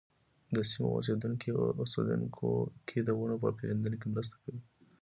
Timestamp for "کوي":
4.43-4.61